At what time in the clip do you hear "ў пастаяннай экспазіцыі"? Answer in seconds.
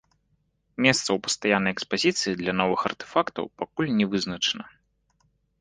1.03-2.37